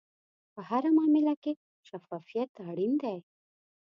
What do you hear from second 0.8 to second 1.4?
معامله